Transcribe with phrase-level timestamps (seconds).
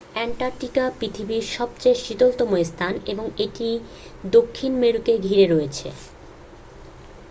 [0.13, 3.67] Antarctica পৃথিবীর সবচেয়ে শীতলতম স্থান এবং এটি
[4.31, 5.87] দক্ষিণ মেরুকে ঘিরে রয়েছে